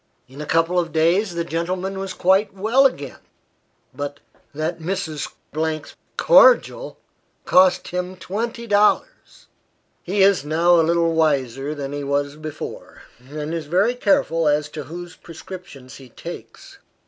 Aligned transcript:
In 0.27 0.41
a 0.41 0.47
couple 0.47 0.79
of 0.79 0.91
days, 0.91 1.35
the 1.35 1.43
gentleman 1.43 1.99
was 1.99 2.15
quite 2.15 2.55
well 2.55 2.87
again; 2.87 3.19
but 3.93 4.19
that 4.51 4.79
Mrs. 4.79 5.27
's 5.69 5.91
cordial 6.17 6.97
cost 7.45 7.89
him 7.89 8.15
twenty 8.17 8.65
dollars. 8.65 9.45
He 10.01 10.23
is 10.23 10.43
now 10.43 10.79
a 10.81 10.81
little 10.81 11.13
wiser 11.13 11.75
than 11.75 11.93
he 11.93 12.03
was 12.03 12.35
before; 12.35 13.03
and 13.29 13.53
is 13.53 13.67
very 13.67 13.93
careful 13.93 14.47
as 14.47 14.69
to 14.69 14.85
whose 14.85 15.15
prescriptions 15.15 15.97
he 15.97 16.09
takes. 16.09 16.79